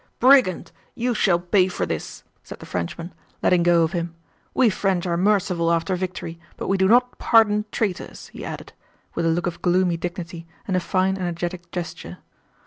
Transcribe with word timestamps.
"Brigand! 0.19 0.71
You 0.95 1.13
shall 1.13 1.39
pay 1.39 1.67
for 1.67 1.85
this," 1.85 2.23
said 2.41 2.57
the 2.57 2.65
Frenchman, 2.65 3.13
letting 3.43 3.61
go 3.61 3.83
of 3.83 3.91
him. 3.91 4.15
"We 4.51 4.71
French 4.71 5.05
are 5.05 5.15
merciful 5.15 5.71
after 5.71 5.95
victory, 5.95 6.39
but 6.57 6.67
we 6.67 6.75
do 6.75 6.87
not 6.87 7.19
pardon 7.19 7.65
traitors," 7.71 8.29
he 8.29 8.43
added, 8.43 8.73
with 9.13 9.27
a 9.27 9.29
look 9.29 9.45
of 9.45 9.61
gloomy 9.61 9.97
dignity 9.97 10.47
and 10.67 10.75
a 10.75 10.79
fine 10.79 11.19
energetic 11.19 11.69
gesture. 11.71 12.17